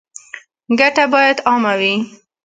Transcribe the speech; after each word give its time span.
ګټه 0.79 1.05
باید 1.13 1.37
عامه 1.47 1.73
وي 1.79 1.93